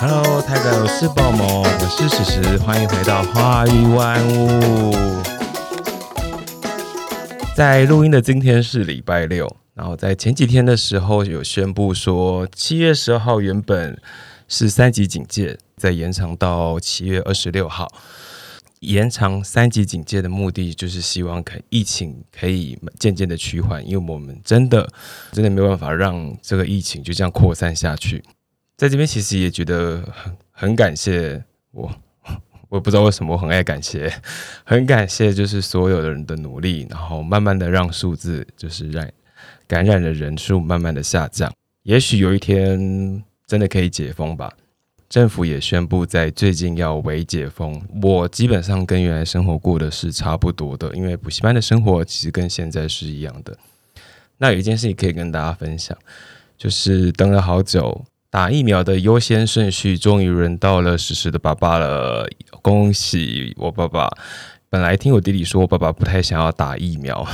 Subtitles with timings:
[0.00, 4.96] Hello，台北我是宝萌，我是史实，欢迎回到花语万物。
[7.54, 14.00] 在录音的今天是礼拜六，然后在前几天的时候有宣布说，七月十二号原本
[14.48, 17.90] 是三级警戒，再延长到七月二十六号。
[18.80, 24.92] 延长三级警戒的目的就是希望可疫情可以渐渐的趋缓，因为我们真的
[25.30, 28.20] 真的没有办法让这个疫情就这样扩散下去。
[28.76, 31.88] 在这边其实也觉得很很感谢我，
[32.68, 34.12] 我也不知道为什么我很爱感谢，
[34.64, 39.08] 很感谢就是所有的人的努力，然后慢慢的让数字就是让
[39.72, 41.50] 感染的人数慢慢的下降，
[41.84, 44.52] 也许有一天真的可以解封吧。
[45.08, 53.56] 政府也宣布在最近要微解封，我基本上跟原来生活过的是差不多的，因为补习班的生活其实跟现在是一样的。
[54.36, 55.96] 那有一件事情可以跟大家分享，
[56.58, 62.28] 就是等了好久，打疫苗的优先顺序终于轮到了实时的爸爸了，
[62.60, 64.10] 恭喜我爸爸！
[64.68, 67.26] 本来听我弟弟说我爸爸不太想要打疫苗。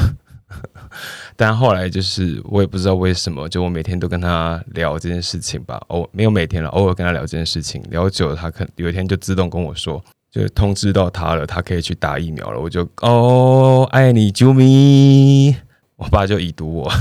[1.37, 5.81] 但后来就是我也不知道为什么，就我每天都跟他聊这件事情吧。
[5.89, 12.59] 偶没有每天了，偶尔跟他聊这件事情，聊久了，他可有一天就自动跟我说，就通知到他了，他可以去打疫苗了。
[12.59, 15.55] 我就哦，爱你啾咪，
[15.97, 16.93] 我爸就已读我。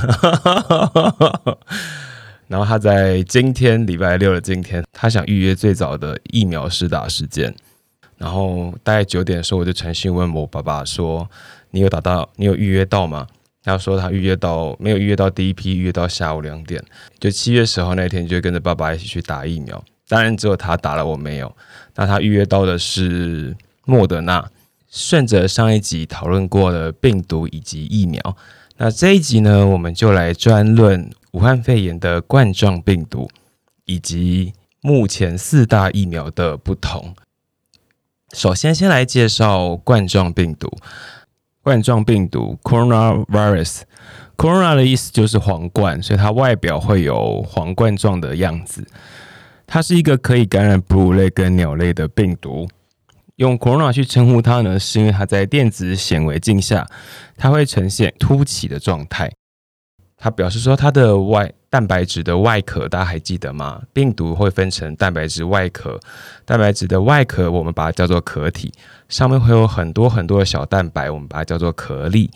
[2.48, 7.54] 然后他在今天礼拜六的今天，他想预约最早的疫苗施打时间。
[8.18, 11.30] 然后大概九点的时候，我就传讯问我爸爸说
[11.72, 12.28] ：“你有打到？
[12.36, 13.28] 你有预约到吗？”
[13.68, 16.84] 他说他预约到，没有预约到第一批，预约到下午两点，
[17.20, 19.84] 就七月十号那天就跟着爸爸一起去打疫苗。
[20.08, 21.56] 当然只有他打了，我没有。
[21.96, 24.50] 那他预约到的是莫德纳。
[24.90, 28.38] 顺着上一集讨论过的病毒以及疫苗，
[28.78, 33.30] 那这一集呢，我们就来专论武汉肺炎的冠状病毒
[33.84, 37.14] 以及目前四大疫苗的不同。
[38.32, 40.72] 首先，先来介绍冠状病毒。
[41.68, 48.88] 冠状病毒 （coronavirus），corona 的意思就是皇冠，所以它外表会有皇冠状的样子。
[49.66, 52.70] 它是一个可以感染哺乳类跟鸟类的病毒。
[53.36, 56.88] 用 corona 去称呼它呢，是因为它在电子显微镜下，
[57.36, 59.30] 它会呈现凸起的状态。
[60.16, 63.82] 它表示说，它的外蛋白质的外壳，大家还记得吗？
[63.92, 66.00] 病毒会分成蛋白质外壳，
[66.46, 68.72] 蛋白质的外壳我们把它叫做壳体，
[69.10, 72.30] 上面会有很多很多的小蛋白，我们把它叫做壳粒。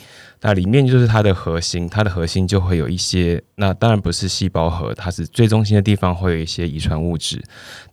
[0.43, 7.39] 那里面就是它的核心，它的核心就会有一些，那当然不是细胞核，它是最中心的地方会有一些遗传物质，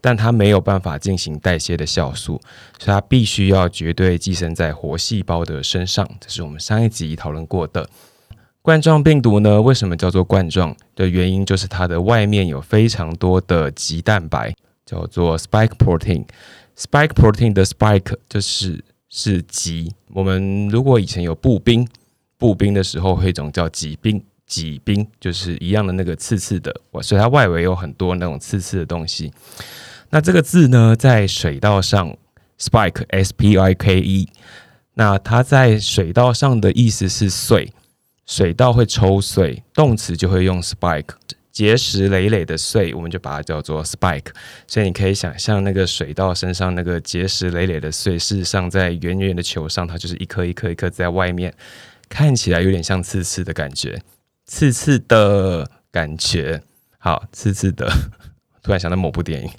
[0.01, 2.41] 但它没有办法进行代谢的酵素，
[2.79, 6.09] 所以它必须要绝对寄生在活细胞的身上。
[6.21, 7.87] 这是我们上一集讨论过的。
[8.63, 9.61] 冠状病毒呢？
[9.61, 14.55] 为什么叫做冠状的原因，就是它的外面有非常多的棘蛋白，
[14.87, 16.25] 叫做 spike protein。
[16.79, 19.93] Spike protein 的 spike 就是是棘。
[20.11, 21.87] 我们如果以前有步兵，
[22.37, 26.73] 步兵的时候会一种叫骑兵，骑兵就是一样的那个刺刺的，
[27.03, 29.33] 所以它外围有很多那种刺刺的东西。
[30.11, 32.17] 那这个字呢，在水稻上
[32.59, 34.29] spike s p i k e，
[34.95, 37.73] 那它在水稻上的意思是碎。
[38.25, 41.15] 水稻会抽穗，动词就会用 spike，
[41.59, 44.29] 结石累累的碎，我们就把它叫做 spike。
[44.69, 51.53] 所以你可以想象那个水稻身上那个结石累累的碎，事实上在圆圆的球上，它就是一颗一颗一颗在外面，
[52.09, 54.01] 看起来有点像刺刺的感觉，
[54.47, 56.63] 刺刺的感觉。
[56.99, 57.91] 好，刺刺的，
[58.63, 59.51] 突然想到某部电影。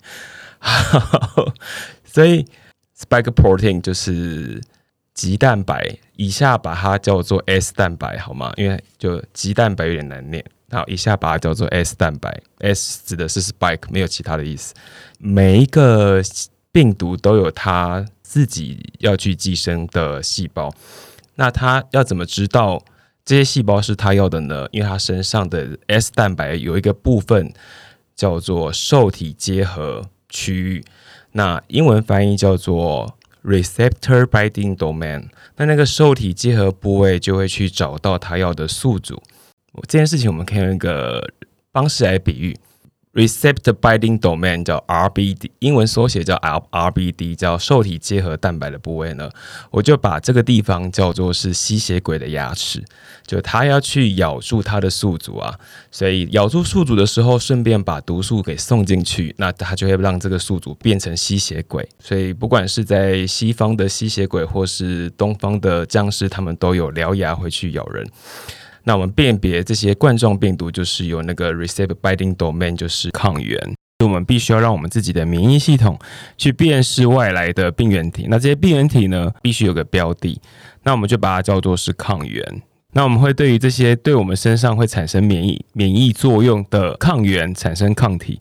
[2.05, 2.45] 所以
[2.97, 4.61] spike protein 就是。
[5.15, 8.53] 鸡蛋白，以下把它叫做 S 蛋白，好吗？
[8.55, 10.41] 因为就鸡蛋白有点难念，
[10.71, 12.41] 好，以下把它叫做 S 蛋白。
[12.59, 14.73] S 指的是 spike，没有其他的意思。
[15.17, 16.21] 每一个
[16.71, 20.73] 病毒都有它自己要去寄生的细胞，
[21.35, 22.83] 那它要怎么知道
[23.25, 24.67] 这些细胞是它要的呢？
[24.71, 27.53] 因为它身上的 S 蛋白有一个部分
[28.15, 30.85] 叫做受体结合区域，
[31.31, 33.15] 那英文翻译叫做。
[33.41, 35.23] receptor binding domain，
[35.55, 39.23] 那那个受体结合部位就会去找到它要的宿主。
[39.87, 41.31] 这件事情我们可以用一个
[41.71, 42.57] 方式来比喻
[43.13, 49.29] ，receptor binding domain 叫 RBD，英文缩写叫 RBD，叫受体结合蛋白的部位呢，
[49.71, 52.83] 我就把这个地方叫做是吸血鬼的牙齿，
[53.25, 55.59] 就它要去咬住它的宿主啊，
[55.91, 61.87] 所以咬住宿主的时候，顺便把毒素给送进去，那它就会让这个宿主变成吸血鬼。
[61.99, 68.07] 所以不管是在西方的吸血鬼，或是东方的僵尸，他们都有獠牙会去咬人。
[68.83, 73.57] 那我们辨别这些冠状病毒，就是有那个 receptor binding domain，就是抗原。
[74.03, 75.99] 我们必须要让我们自己的免疫系统
[76.37, 78.27] 去辨识外来的病原体。
[78.29, 80.39] 那这些病原体呢，必须有个标的，
[80.83, 82.61] 那我们就把它叫做是抗原。
[82.93, 88.39] 那我们会对于这些对我们身上会产生免疫免疫作用的抗原产生抗体，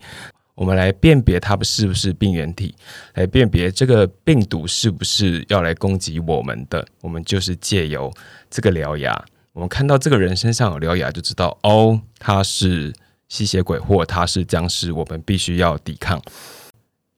[0.54, 2.72] 我们来辨别它们是不是病原体，
[3.14, 6.86] 来辨别这个病毒是不是要来攻击我们的。
[7.02, 8.10] 我们就是借由
[8.48, 9.24] 这个獠牙。
[9.58, 12.94] 我们看到这个人身上有獠牙，就知道哦，他是
[13.28, 16.22] 吸血鬼或他是僵尸，我们必须要抵抗。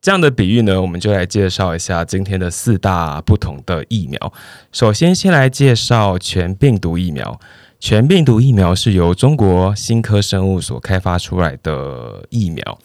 [0.01, 4.33] 这样的比喻呢，我们就来介绍一下今天的四大不同的疫苗。
[4.73, 7.39] 首先，先来介绍全病毒疫苗。
[7.79, 12.79] 全病毒疫苗是由中国新科生物所开发出来的疫苗，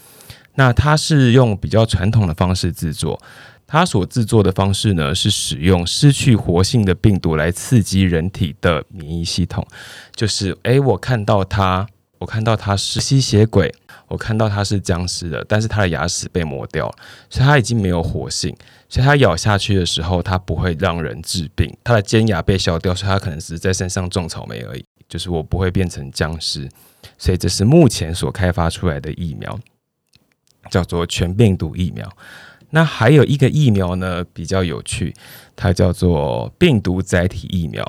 [0.55, 3.21] 那它是用比较传统的方式制作。
[3.67, 9.65] 它所制作的方式呢，是使用失去活性的病毒来刺激人体的免疫系统。
[10.15, 11.87] 就是，诶，我看到它，
[12.19, 13.73] 我看到它是吸血鬼，
[14.07, 16.95] 我看到它是僵尸的，但是它的牙齿被磨掉了，
[17.29, 18.55] 所以它已经没有活性，
[18.87, 21.75] 所以它咬下去的时候，它不会让人致病。
[21.83, 24.85] 它的尖牙被削掉，所以它可能只是在身上种草莓而已。
[25.07, 26.69] 就是我不会变成僵尸，
[27.17, 29.59] 所以这是目前所开发出来的疫苗，
[30.71, 32.11] 叫做全病毒疫苗。
[32.71, 35.13] 那还有一个疫苗呢，比较有趣，
[35.55, 37.83] 它叫做病毒载体疫苗。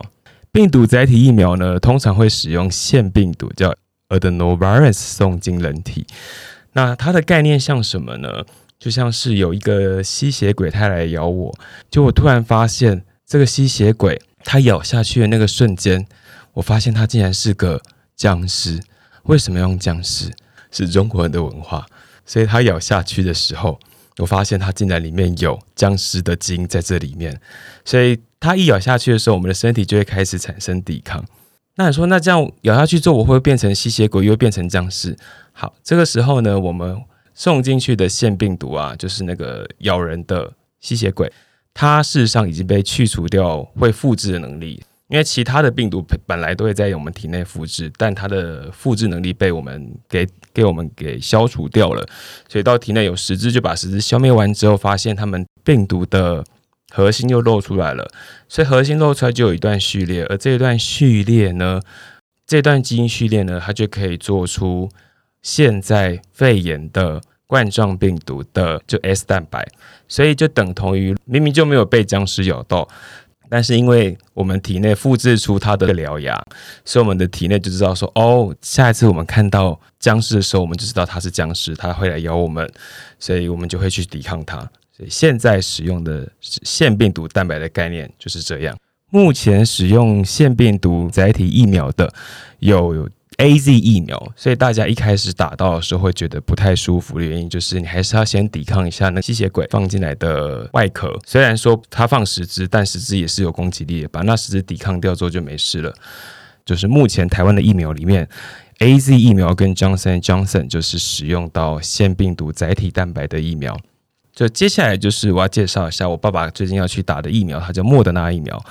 [0.53, 3.75] 病毒载体疫苗呢，通常会使用腺病毒叫
[4.09, 6.07] adenovirus 送进人体。
[6.73, 8.45] 那它的概念像什么呢？
[8.79, 11.59] 就像是有一个吸血鬼，它来咬我，
[11.91, 16.07] 就我突然发现这个吸血鬼，它咬下去的那个瞬间，
[16.53, 17.81] 我发现它竟然是个
[18.15, 18.81] 僵尸。
[19.25, 20.31] 为什么用僵尸？
[20.71, 21.87] 是中国人的文化，
[22.27, 23.81] 所以它咬下去的时候。
[24.19, 27.39] 我发现它竟然里面有僵尸的基因在这里面，
[27.85, 31.25] 所以它一咬下去的时候，我们的身体就会开始产生抵抗。
[31.77, 35.15] 那你说，那这样咬下去之后，我会变成吸血鬼，又会变成僵尸？
[35.53, 36.99] 好，这个时候呢，我们
[37.35, 41.31] 送进去的腺病毒啊，就是那个咬人的吸血鬼，
[41.75, 44.83] 它事实上已经被去除掉会复制的能力。
[45.09, 52.05] 因为其他的病毒本来都会在我们体内复制，但它的复制能力被我们给给我们给消除掉了，
[52.49, 56.45] 所以到体内有十只就把十只消灭完之后，发现它们病毒的
[56.91, 58.11] 核心又露出来了，
[58.49, 61.81] 所以核心露出来就有一段序列，而这一段序列呢，
[62.45, 64.89] 这段基因序列呢，它就可以做出
[65.41, 69.65] 现在肺炎的冠状病毒的就 S 蛋白，
[70.09, 72.89] 所以就等同于明明就没有被僵尸咬到。
[73.49, 76.41] 但是因为我们体内复制出它的獠牙，
[76.85, 82.69] 所以我们的体内就知道说，哦，下一次我们看到僵尸的时候，我们就知道它是僵尸，它会来咬我们，
[83.19, 84.59] 所以我们就会去抵抗它。
[84.97, 88.77] 所以现在使用的腺病毒蛋白的概念就是这样。
[89.11, 92.13] 目前使用腺病毒载体疫苗的
[92.59, 93.09] 有。
[93.39, 101.15] A Z 疫苗，所以大家一开始打到的时候会觉得不太舒服的原因，就是你还是要先抵抗一下那吸血鬼放进来的外壳。
[101.27, 105.93] 虽然说它放十只，但十只也是有攻击力的，把那十只抵抗掉之后就没事了。
[106.65, 108.27] 就是目前台湾的疫苗里面
[108.79, 113.79] ，A Z 疫苗跟 Johnson Johnson 就是使用到腺病毒载体蛋白的疫苗。
[114.35, 118.63] 就接下来就是我要介绍一下我爸爸最近要去打的疫苗，它叫莫德纳疫苗。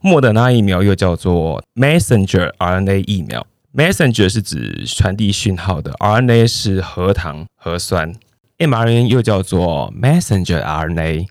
[0.00, 3.46] 莫德纳疫苗又叫做 Messenger RNA 疫苗。
[3.74, 8.14] Messenger 是指传递讯号的，RNA 是核糖核酸
[8.58, 11.26] ，mRNA 又叫做 Messenger RNA。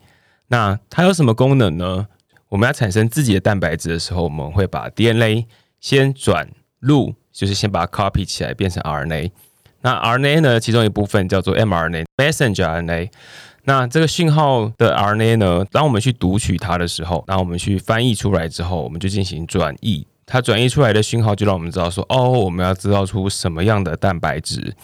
[0.48, 2.08] 那它有什么功能呢？
[2.50, 5.48] 我们要产生自己的蛋白质的时候，我们会把 DNA
[5.80, 9.32] 先转录，就是先把它 copy 起来变成 RNA。
[9.80, 13.10] 那 RNA 呢，其中一部分叫做 mRNA，Messenger RNA。
[13.64, 20.06] 那这个讯号的 RNA 呢，当我们去读取它的时候，那我们去翻译出来之后，我们就进行转译。
[20.26, 24.76] 它转移出来的讯号就让我们知道说，哦，我们要制造出什么样的蛋白质，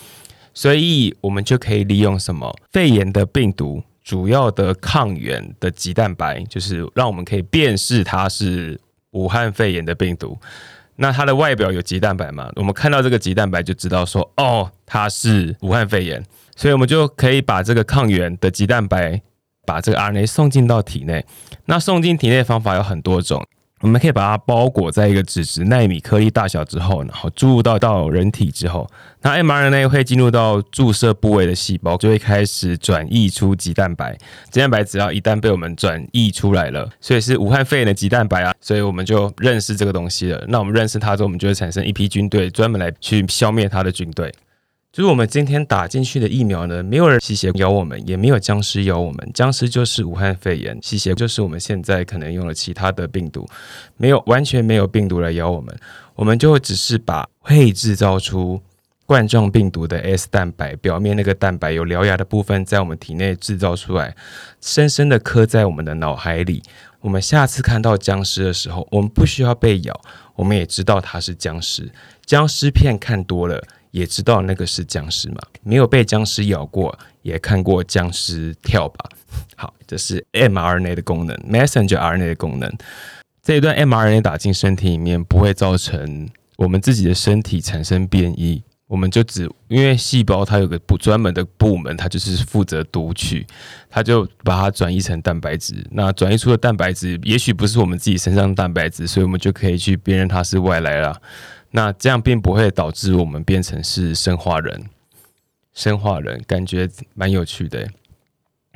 [0.53, 8.79] 所以我们就可以利用什么肺炎的病毒主要的抗原的基蛋白，就是让我们可以辨识它是
[9.11, 10.37] 武汉肺炎的病毒。
[10.97, 12.51] 那它的外表有基蛋白嘛？
[12.57, 16.21] 我们看到这个基蛋白就知道说，哦，它是武汉肺炎，
[16.57, 19.21] 所以我们就可以把这个抗原的基蛋白
[19.65, 21.25] 把这个 RNA 送进到体内。
[21.65, 23.45] 那送进体内的方法有很多种。
[23.81, 28.89] 我们可以把它包裹在一个纸质纳米颗粒大小之后，然后注入到到人体之后，
[29.21, 34.17] 那 mRNA 会进入到注射部位的细胞，就会开始转译出肌蛋白。
[34.51, 40.43] 肌蛋白只要一旦被我们转译出来了，所以是武汉肺炎的肌蛋白啊，所以我们就认识这个东西了。
[40.49, 44.33] 那我们认识它之后，我们就会产生一批军队，专门来去消灭它的军队。
[44.91, 49.31] 就是我们今天打进去的疫苗呢，没有人吸血咬我们，也没有僵尸咬我们。
[49.35, 53.47] 僵尸就是武汉肺炎，吸血就是我们现在可能用了其他的病毒，
[53.97, 55.77] 没有完全没有病毒来咬我们。
[56.15, 58.59] 我们就只是把会制造出
[59.05, 64.15] 冠状病毒的 S 蛋白，表面那个蛋白有獠牙的部分，在我们体内制造出来，
[64.59, 66.63] 深深的刻在我们的脑海里。
[67.01, 70.01] 我们下次看到僵尸的时候，我们不需要被咬，
[70.35, 71.91] 我们也知道它是僵尸。
[72.25, 73.63] 僵尸片看多了。
[73.91, 75.37] 也知道那个是僵尸嘛？
[75.63, 79.09] 没有被僵尸咬过，也看过僵尸跳吧？
[79.55, 82.71] 好，这是 mRNA 的功能，messenger RNA 的功能。
[83.41, 88.61] 这一段 mRNA 打进身体里面，不会造成我们自己的身体产生变异。
[88.87, 93.45] 我们就只因为细胞它有个不专门的部门，它就是负责读取，
[93.87, 95.75] 它就把它转移成蛋白质。
[95.91, 101.21] 那转移出的蛋白质，也许不是我们自己身上的蛋白质，所以我们就可以去辨认它是外来了。
[101.71, 104.89] 那这样并不会导致我们变成是生化人，
[105.73, 107.87] 生化人感觉蛮有趣的，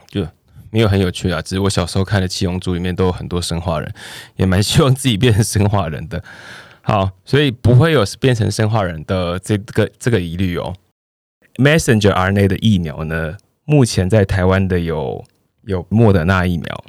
[0.08, 0.28] 就
[0.70, 1.42] 没有很有趣啊。
[1.42, 3.94] 只是我小时候看的《七龙珠》里面都有很多生化人，
[4.36, 6.24] 也蛮希望自己变成生化人的。
[6.82, 10.76] 好，所以不会有变成生化人的这个这个疑虑哦。
[11.56, 15.24] Messenger RNA 的疫苗呢，目前在台湾的有
[15.64, 16.84] 有莫德纳疫苗。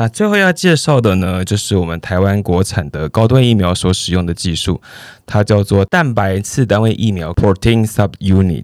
[0.00, 4.80] 那最后要介绍的呢，就是我们台湾国产的高端疫苗所使用的技术，
[5.26, 8.62] 它叫做蛋白次单位疫苗 （protein subunit）。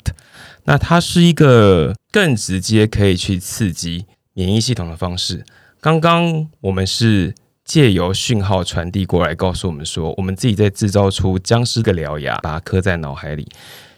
[0.63, 5.45] 那它是一个更直接可以去刺激免疫系统的方式。
[5.81, 13.49] 刚刚我们是借由讯号传递过来，告诉我们说，我们自己在制造出僵尸的獠牙，把它刻在脑海里。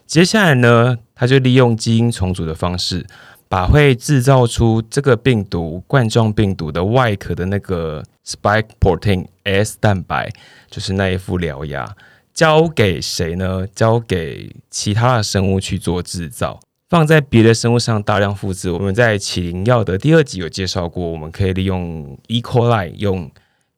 [0.07, 3.07] 接下来呢，它就利用基因重组的方式。
[3.49, 10.31] 把会制造出这个病毒冠状病毒的外壳的那个 spike protein S 蛋白，
[10.69, 11.95] 就是那一副獠牙，
[12.35, 13.67] 交给谁呢？
[13.75, 18.71] 交给其他的生物去做制造，放在别的生物上大量复制。
[18.71, 22.43] 我们在起灵药的第二集有介绍过，我们可以利用 E.
[22.43, 23.31] coli 用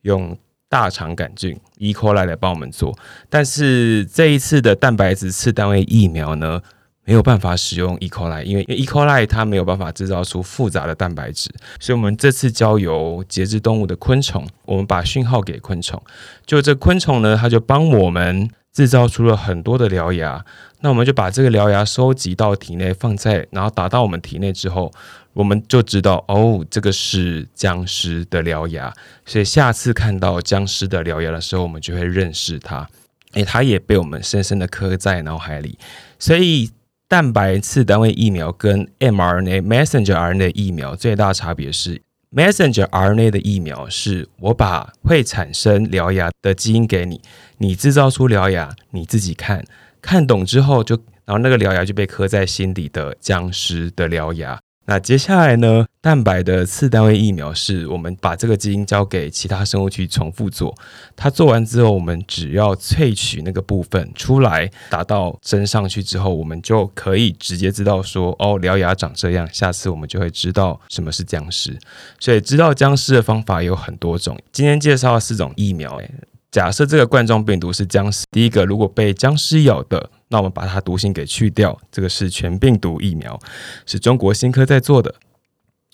[0.02, 0.36] 用
[0.70, 1.92] 大肠杆菌 E.
[1.92, 2.98] coli 来帮我们做，
[3.28, 6.62] 但是这一次的蛋白质次单位疫苗呢？
[7.08, 8.08] 没有办法使用 E.
[8.10, 8.84] coli，因为 E.
[8.84, 11.48] coli 它没有办法制造出复杂的蛋白质，
[11.80, 15.98] 所以我们这次交由节肢动物的昆虫，我们把讯号给昆虫，
[16.44, 20.44] 就这昆虫呢，它就帮我们制造出了很多的獠牙，
[20.82, 24.92] 那我们就把这个獠牙收集到体内，放在然后打到我们体内之后，
[25.32, 28.92] 我们就知道哦，这个是僵尸的獠牙，
[29.24, 32.86] 所以下次看到僵尸的獠牙的时候，我们就会认识它，
[33.32, 35.78] 诶，它也被我们深深的刻在脑海里，
[36.18, 36.70] 所以。
[37.08, 47.22] 蛋白次单位疫苗跟 mRNA messenger RNA 疫苗最大差别是，messenger RNA 的疫苗是我把会产生獠牙的基因给你，
[47.56, 49.64] 你制造出獠牙，你自己看
[50.02, 54.60] 看懂之后就，然后那个獠牙就被刻在心底的僵尸的獠牙。
[54.84, 55.86] 那接下来呢？
[56.00, 60.72] 蛋白的次单位疫苗是我们把这个基因交给其他生物去重复做，
[61.16, 71.76] 它做完之后，我们只要萃取那个部分出来，打到针上去之后，我们就可以直接知道说，哦，獠牙长这样，下次我们就会知道什么是僵尸。
[72.20, 74.38] 所以知道僵尸的方法有很多种。
[74.52, 76.08] 今天介绍四种疫苗，诶，
[76.52, 80.10] 假设这个冠状病毒是僵尸，第一个如果被僵尸咬的。
[80.30, 83.40] 那我们把它毒性给去掉，这个是全病毒疫苗，
[83.86, 85.14] 是中国新科在做的，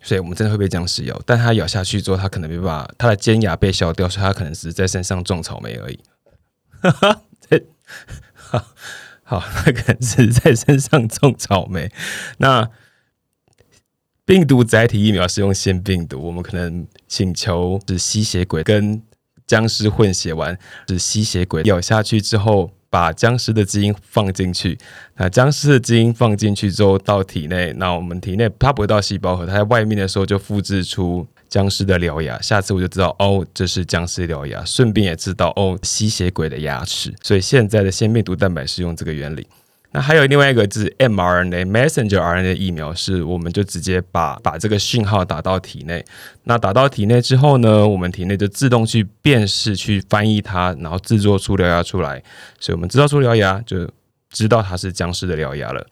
[0.05, 5.99] 所以我们真的会被僵尸咬，但它咬下去之后，它可能没办法，它的尖牙被削掉，所以它可能只是在身上种草莓而已。
[6.81, 7.23] 哈哈，
[8.35, 8.67] 好，
[9.25, 11.91] 好，它可能只是在身上种草莓。
[12.37, 12.71] 那
[14.27, 19.03] 病毒载体疫苗是用腺病毒，我们可能请求是吸血鬼跟
[19.47, 20.59] 僵尸混血完，
[20.89, 22.71] 是吸血鬼咬下去之后。
[22.95, 24.79] 把僵尸的基因放进去，
[25.17, 32.41] 那僵尸的基因放进去之后到体内，那我们体内它不会到细胞核，它在外面的时候就复制出僵尸的獠牙。
[32.41, 37.13] 下次我就知道哦，这是僵尸獠牙，顺便也知道哦，吸血鬼的牙齿。
[37.21, 39.45] 所以现在的腺病毒蛋白是用这个原理。
[39.95, 46.05] 那还有另外一个是 mRNA messenger RNA 疫苗，是我们就直接把把这个讯号打到体内。
[46.43, 52.21] 那打到体内之后呢，我们体内就自动去辨识、去翻译它，然后制作出獠牙出来。
[52.59, 53.89] 所以我们制造出獠牙，就
[54.31, 55.87] 知道它是僵尸的獠牙了。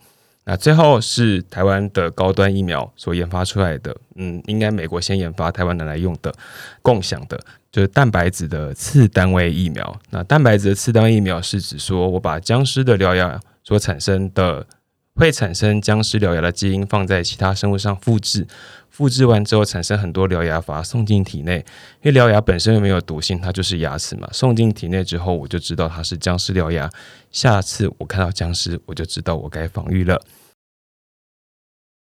[0.47, 6.35] 那最后是台湾的高端疫苗所研发出来的，嗯，应该美国先研发，台湾拿来用的，
[6.83, 7.39] 共享的，
[7.71, 9.97] 就是蛋白质的次单位疫苗。
[10.11, 14.67] 那蛋白质的次单位疫苗是指说我把僵尸的獠牙所产生的
[15.15, 18.47] 会产生僵尸獠牙的基因放在其他生物上复制。
[18.89, 21.65] 复制完之后产生很多獠牙，把它送进体内，
[22.03, 24.29] 因为獠牙本身又没有毒性，它就是牙齿嘛。
[24.33, 26.91] 送进体内之后，我就知道它是僵尸獠牙。
[27.31, 30.23] 下次我看到僵尸，我就知道我该防御了。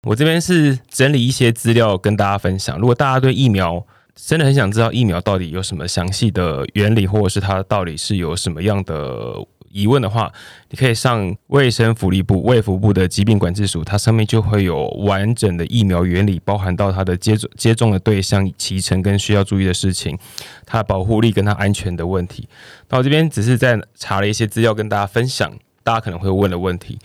[0.08, 2.78] 我这边是整理一些资料跟大家分享。
[2.78, 3.84] 如果大家对疫苗
[4.14, 9.44] 真的很想知道疫苗到底有什么详细的原理，或者是它到底是有什么样的。
[9.75, 10.32] 疑问的话，
[10.70, 20.17] 你可以上卫生福利部卫福部的疾病管制署，它上面就会有完整的疫苗原理，包含到它的接种接种的对象、脐程跟需要注意的事情，
[20.65, 22.48] 它的保护力跟它安全的问题。
[22.88, 25.51] 那我这边只是在查了一些资料跟大家分享，
[25.84, 26.98] 大家可能会问的问题。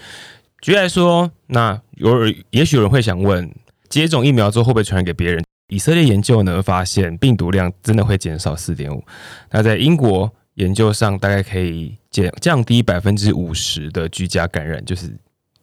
[0.60, 3.52] 举例来说，那有也许有人会想问，
[3.88, 5.42] 接种疫苗之后会不会传染给别人？
[5.70, 9.04] 以色列研究呢发现，病毒量真的会减少四点五。
[9.50, 10.32] 那在英国。
[10.54, 15.16] 研究上大概可以减降低百分之五十的居家感染，就是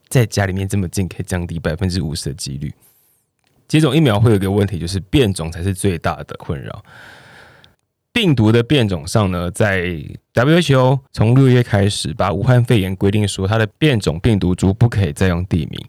[0.07, 2.73] 在家里面这么近，可以降低百分之五十的几率。
[3.67, 6.83] 接种疫苗会有一个问题，就是变种才是最大的困扰。
[8.13, 9.83] 病毒的变种上呢，在
[10.33, 15.79] WHO 从六月开始把武汉肺炎规定说，它的变种病毒株不可以再用地名，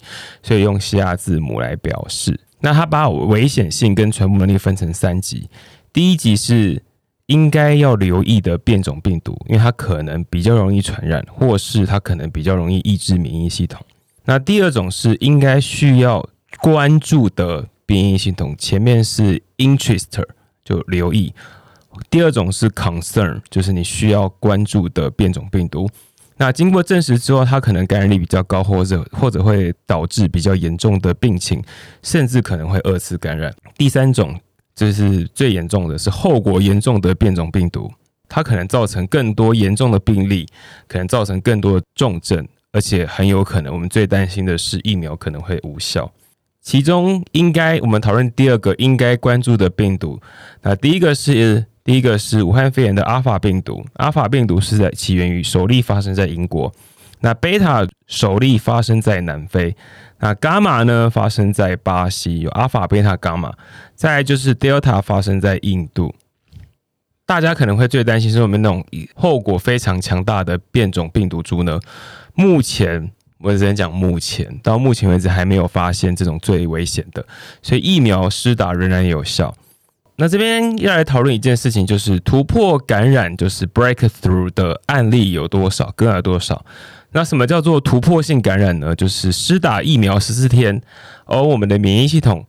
[0.43, 2.39] 所以用希腊字母来表示。
[2.61, 5.49] 那它把危险性跟传播能力分成三级，
[5.93, 6.83] 第一级是。
[7.29, 13.81] 应该要留意的变种病毒，因为它可能比较容易传染，或是它可能比较容易抑制免疫系统。
[14.25, 16.27] 那第二种是应该需要
[16.61, 20.23] 关注的变异系统，前面是 interest
[20.65, 21.33] 就留意。
[22.09, 25.89] 第二种是 concern，就是你需要关注的变种病毒。
[26.39, 31.63] 那经过证实之后，它可能感染力比较高，或者或者会导致比较严重的病情，
[32.03, 33.55] 甚至可能会二次感染。
[33.77, 34.41] 第三种。
[34.79, 37.91] 这是最严重的，是后果严重的变种病毒，
[38.29, 40.47] 它可能造成更多严重的病例，
[40.87, 46.09] 可能造成更多的重症，而且很有可能，我们最担心的是疫苗可能会无效。
[46.63, 50.21] 其中，应该我们讨论第二个应该关注的病毒，
[50.63, 56.73] 那第一个是第一个是武汉肺炎的阿法病毒，阿法病毒是在起源于首例发生在英国，
[57.21, 59.77] 那贝塔首例发生在南非。
[60.21, 61.09] 那伽马呢？
[61.09, 63.53] 发生在巴西，有阿法、贝塔、伽马。
[63.95, 66.15] 再来就是 Delta 发生在印度。
[67.25, 71.79] 大家可能会最担心是我们那种后果非常强大的变种病毒株呢？
[72.35, 77.25] 目前我只能讲，目前到目前为止还没有发现这种最危险的，
[77.63, 79.55] 所以疫苗施打仍然有效。
[80.17, 86.65] 那这边要来讨论一件事情，就是突破感染，就是 breakthrough 的案例有多少，个案多少？
[87.13, 88.95] 那什么叫做突破性感染呢？
[88.95, 90.83] 就是施打疫苗十四天，
[91.25, 92.47] 而我们的免疫系统，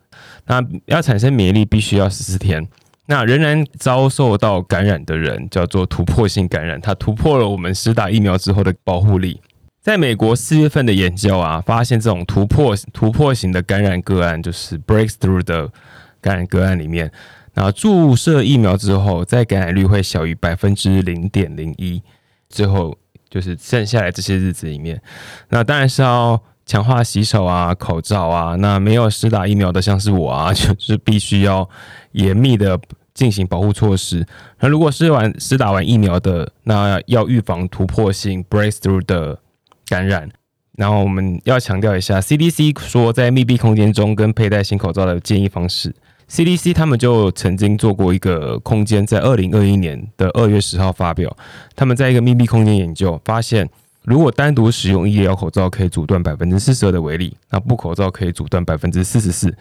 [0.48, 2.67] 那要产生免疫力必须要十四天，
[3.06, 9.39] 那仍然遭受到感染的人叫做突破性感染，它突破了我们施打疫苗之后的保护力。
[9.82, 15.72] 在美国四月份的研究啊，发现这种突破突破型的感染个案，就是 breakthrough 的
[16.19, 17.10] 感染个案里面，
[17.54, 22.04] 那注射疫苗之后，在感染率会小于百分之零点零一，
[22.50, 22.98] 最后。
[23.30, 25.02] 就是剩下来这些日子里面，
[25.50, 28.56] 那当然是要强化洗手啊、口罩啊。
[28.56, 31.70] 那没有施打疫苗的，像是我啊， 就是必须要
[32.13, 32.80] 严密的
[33.13, 34.26] 进行保护措施。
[34.60, 39.39] 那如果是完施打完疫苗的，那要预防突破性 breakthrough 的
[39.88, 40.30] 感染。
[40.78, 45.94] 然后我们要强调一下，CDC 说在密闭空间中跟佩戴新口罩的建议方式。
[46.30, 51.36] CDC 他们就曾经做过一个空间，在二零二一年的二月十号发表，
[51.76, 53.68] 他们在一个密闭空间研究，发现
[54.04, 59.54] 如果单独使用医疗口罩可以阻断百分之四十二的威力，那布口罩可以阻断百分之四十四。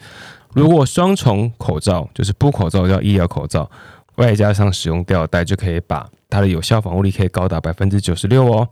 [0.53, 3.71] 如果双重口罩，就是布口罩叫医疗口罩，
[4.17, 8.69] 外加上使用吊带，就可以把它的有效防护力可以高达百分之九十六哦。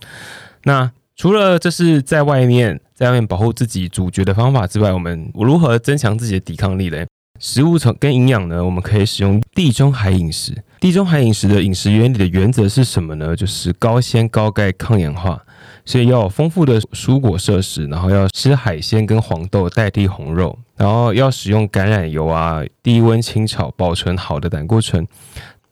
[0.64, 7.06] 那除了这是在外面在外面保护自己主角的方法之外，我们如何增强自己的抵抗力呢？
[7.38, 10.56] 食物从跟营养呢，我们可以使用地中海饮食。
[10.80, 13.34] 地中海饮食的饮食原理的原则是什么呢？
[13.34, 15.42] 就是高纤、高钙、抗氧化，
[15.84, 25.06] 所以要有丰富的蔬果摄食，然后要吃海鲜跟黄豆代替红肉，然后要使用橄榄油啊，低温清炒保存好的胆固醇，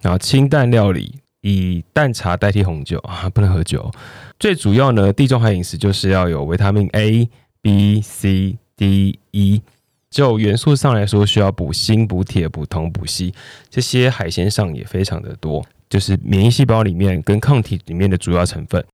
[0.00, 3.90] 然后清淡料理，以淡茶代替红酒啊，不能喝酒。
[4.38, 7.28] 最主要呢，地中海饮食就是要有维他命 A、
[7.60, 9.62] B、C、D、E。
[10.14, 13.34] 就元素上来说，需要补锌、补铁、补铜、补硒，
[13.68, 18.84] 这些海鲜上也非常的多，就是免疫细胞里面跟抗体里面的主要成分。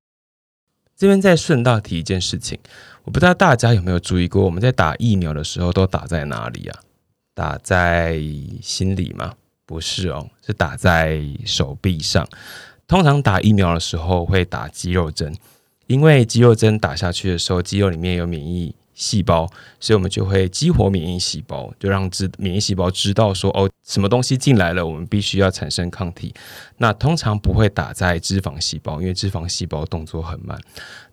[0.96, 2.58] 这边再顺道提一件事情，
[3.04, 6.80] 我不知道大家有没有注意过，我们在打疫苗的时候都打在哪里啊？
[7.34, 8.18] 打在
[8.62, 9.34] 心里吗？
[9.66, 12.26] 不是哦，是打在手臂上。
[12.88, 15.36] 通常打疫苗的时候会打肌肉针，
[15.86, 18.74] 因为肌肉针打下去的时候，肌肉里面有免疫。
[19.00, 26.34] 细胞，所以我们就会激活免疫细胞，就让知免疫细胞知道说哦，什么东西进来了，我们必须要产生抗体。
[26.76, 30.60] 那通常不会打在脂肪细胞，因为脂肪细胞动作很慢。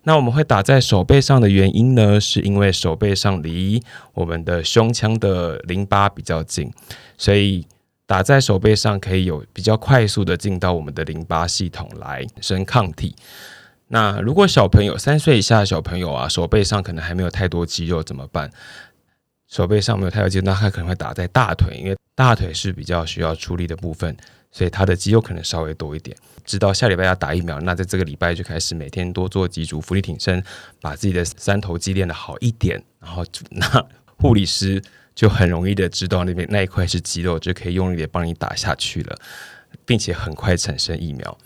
[0.02, 6.70] 那我们会打在手背上的原因呢，是因为手背上离我们的胸腔的淋巴比较近，
[7.16, 7.66] 所以
[8.06, 13.16] 打在手背上可以有比较快速的进到我们的淋巴系统来生抗体。
[13.88, 18.50] 那如果小朋友三岁以下的小朋友啊，手背上可能还没有太多肌肉怎么办？
[19.48, 24.14] 手背上没有太多肌肉，那他可能会打在大腿，因为大腿是比较需要出力的部分，
[24.52, 26.14] 所以他的肌肉可能稍微多一点。
[26.44, 30.42] 直到下礼拜要打疫苗，那在这个礼拜就开始每天多做几组俯卧撑，
[30.82, 33.86] 把自己的三头肌练得好一点，然后那
[34.18, 34.82] 护理师
[35.14, 39.16] 就很容易的知道那边那一块是肌肉，就可以用力的帮你打下去了，
[39.86, 41.38] 并且很快产生疫苗。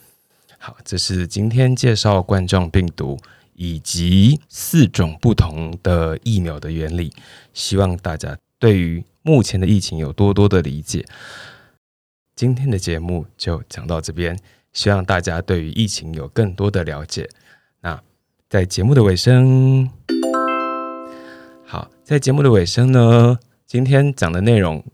[0.64, 3.18] 好，这是今天介绍冠状病毒
[3.54, 7.12] 以及四种不同的疫苗的原理，
[7.52, 11.04] 希望大家对于目前的疫情有多多的理解。
[12.36, 14.38] 今天的节目就讲到这边，
[14.72, 17.28] 希望大家对于疫情有更多的了解。
[17.80, 18.00] 那
[18.48, 19.90] 在节目的尾声，
[21.66, 24.84] 好，在节目的尾声呢，今天讲的内容，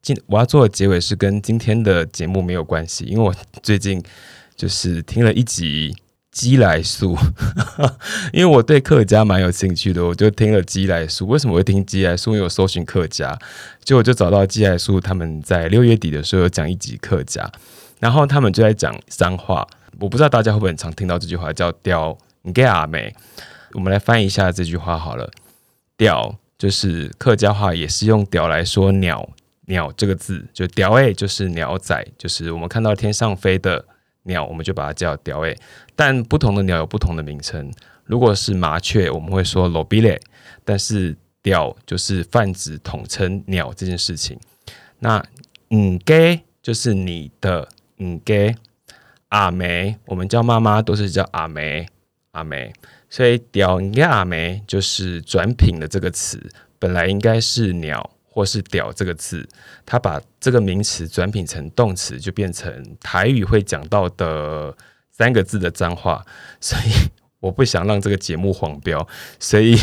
[0.00, 4.02] 今我要做的结尾是跟今天的节目没有关系，因为我最近。
[4.58, 5.96] 就是听了一集
[6.32, 7.16] 鸡来素，
[8.34, 11.28] 因为我对客家蛮有兴趣的，我就听了鸡来素。
[11.28, 12.32] 为什么会听鸡来素？
[12.32, 13.38] 因为我搜寻客家，
[13.84, 17.48] 结果就找到鸡来素他们在六月底的时候有讲一集客家，
[18.00, 19.64] 然后他们就在讲脏话。
[20.00, 23.14] 我不知道大家会不会很常听到这句话，叫“屌你给阿妹”。
[23.74, 25.30] 我们来翻译一下这句话好了
[25.96, 29.28] ，“屌”就是客家话，也是用“屌”来说鸟
[29.66, 33.84] 鸟这个字，就“屌”诶，就是鸟仔，就是我们看到天上飞的。
[34.28, 35.58] 鸟，我们就把它叫雕诶，
[35.96, 37.68] 但不同的鸟有不同的名称。
[38.04, 40.20] 如果是麻雀，我们会说 lobile，
[40.64, 44.38] 但是雕就是泛指统称鸟这件事情。
[45.00, 45.20] 那
[45.70, 48.54] 嗯给就是你的嗯给
[49.30, 51.86] 阿梅，我们叫妈妈都是叫阿梅
[52.30, 52.72] 阿梅，
[53.10, 58.10] 所以雕应该阿梅就是转品的这个词，本来应该是鸟。
[58.38, 59.44] 或是“屌”这个字，
[59.84, 64.72] 他把这个名词转品成动词，就变成台语会讲到的
[65.10, 66.24] 三个字的脏话。
[66.60, 69.04] 所以我不想让这个节目黄标，
[69.40, 69.76] 所以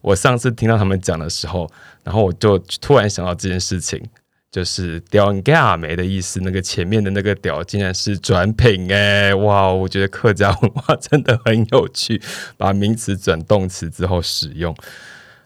[0.00, 1.70] 我上次听到他们讲的时候，
[2.02, 4.02] 然后我就突然想到这件事情，
[4.50, 6.40] 就是“屌嘎没”的意思。
[6.40, 9.70] 那个前面的那个“屌”竟然是转品哎，哇！
[9.70, 12.22] 我觉得客家文化真的很有趣，
[12.56, 14.74] 把名词转动词之后使用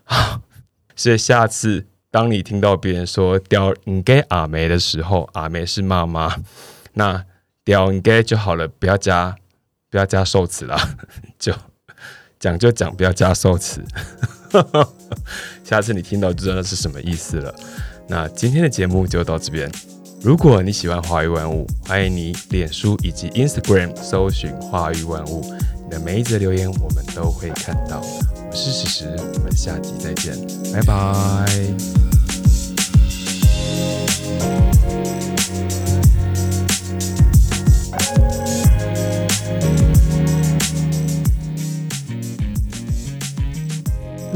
[0.05, 0.41] 啊，
[0.95, 1.89] 所以下次。
[2.19, 6.35] 当你听到别人说“屌应该阿梅”的时候，阿梅是妈妈，
[6.95, 7.25] 那
[7.65, 9.37] “屌应该”就好了，不要加
[9.89, 10.77] 不要加受词了，
[11.39, 11.55] 就
[12.41, 13.85] 讲就讲，不要加受词。
[15.63, 17.55] 下次你听到就知道是什么意思了。
[18.09, 19.71] 那今天的节目就到这边。
[20.21, 25.55] 如果你喜欢华语万物，欢迎你脸书以及 Instagram 搜寻华语万物，
[25.85, 28.01] 你的每一则留言我们都会看到。
[28.01, 29.05] 我是史实，
[29.35, 30.35] 我们下集再见，
[30.73, 32.08] 拜拜。